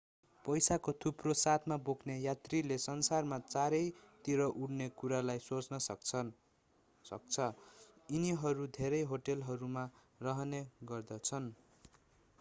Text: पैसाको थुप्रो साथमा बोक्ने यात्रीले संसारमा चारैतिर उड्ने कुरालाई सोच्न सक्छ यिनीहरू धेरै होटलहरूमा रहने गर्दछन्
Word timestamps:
पैसाको 0.45 0.91
थुप्रो 1.03 1.33
साथमा 1.39 1.75
बोक्ने 1.89 2.13
यात्रीले 2.19 2.77
संसारमा 2.83 3.37
चारैतिर 3.45 4.41
उड्ने 4.61 4.87
कुरालाई 4.95 5.43
सोच्न 5.43 5.79
सक्छ 7.05 7.49
यिनीहरू 8.09 8.67
धेरै 8.79 9.03
होटलहरूमा 9.13 9.83
रहने 10.21 10.63
गर्दछन् 10.89 11.51